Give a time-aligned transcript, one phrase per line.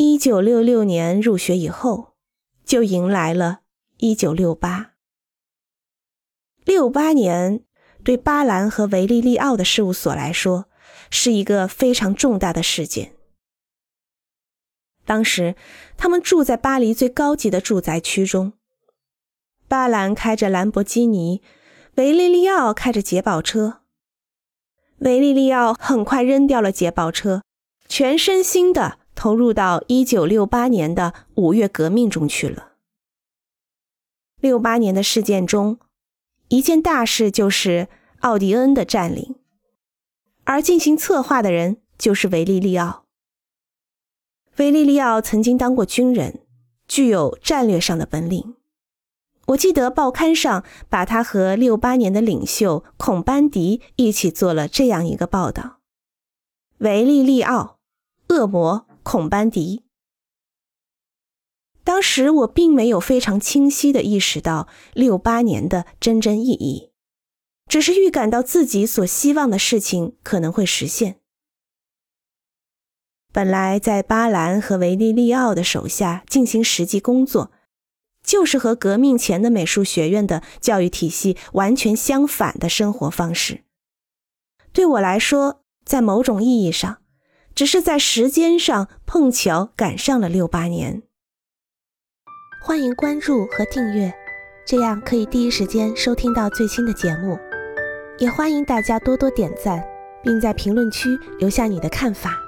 [0.00, 2.14] 一九六六年入学以后，
[2.64, 3.62] 就迎来了
[3.96, 4.92] 一九六八。
[6.64, 7.64] 六八年
[8.04, 10.66] 对巴兰和维利利奥的事务所来说
[11.10, 13.16] 是一个非常重大的事件。
[15.04, 15.56] 当时，
[15.96, 18.52] 他们住在巴黎最高级的住宅区中。
[19.66, 21.42] 巴兰开着兰博基尼，
[21.96, 23.80] 维利利奥开着捷豹车。
[24.98, 27.42] 维利利奥很快扔掉了捷豹车，
[27.88, 29.00] 全身心的。
[29.18, 32.74] 投入到一九六八年的五月革命中去了。
[34.40, 35.80] 六八年的事件中，
[36.46, 37.88] 一件大事就是
[38.20, 39.34] 奥迪恩的占领，
[40.44, 43.06] 而进行策划的人就是维利利奥。
[44.58, 46.46] 维利利奥曾经当过军人，
[46.86, 48.54] 具有战略上的本领。
[49.46, 55.80] 我记得报刊上把他和六八年的领袖孔班迪一起做了这样一个报道：
[56.78, 57.80] 维利利奥，
[58.28, 58.84] 恶魔。
[59.10, 59.84] 孔班迪，
[61.82, 66.92] 当时我并没有非常清晰的意识到六八年的真正意义，
[67.66, 71.20] 只是预感到自己所希望的事情可能会实现。
[73.32, 77.50] 本来在巴兰和维利利奥的手下进行实际工作，
[78.22, 83.64] 就是和革命前的美术学院的教育体系完全相反的生活方式。
[84.74, 87.00] 对我来说，在某种意义上。
[87.58, 91.02] 只是在时间上碰巧赶上了六八年。
[92.62, 94.14] 欢迎关注和订阅，
[94.64, 97.36] 这样可以第一时间收听到最新的节目。
[98.20, 99.84] 也欢迎大家多多点赞，
[100.22, 102.38] 并在评论区留下你的看法。